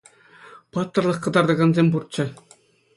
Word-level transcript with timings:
Паттӑрлӑх 0.71 1.17
кӑтартакансем 1.23 1.87
пурччӗ. 1.91 2.25